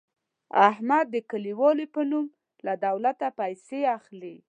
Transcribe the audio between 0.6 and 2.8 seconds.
احمد د کلیوالو په نوم له